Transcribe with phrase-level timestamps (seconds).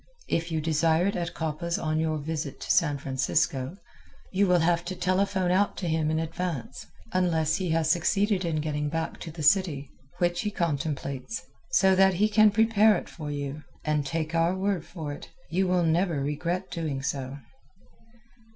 [0.29, 3.77] If you desire it at Coppa's on your visit to San Francisco
[4.31, 8.61] you will have to telephone out to him in advance (unless he has succeeded in
[8.61, 13.29] getting back to the city, which he contemplates) so that he can prepare it for
[13.29, 17.37] you, and, take our word for it, you will never regret doing so.